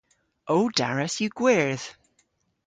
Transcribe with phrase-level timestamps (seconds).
[0.53, 1.87] Ow daras yw gwyrdh.